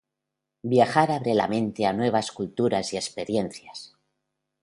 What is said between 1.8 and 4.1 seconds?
a nuevas culturas y experiencias.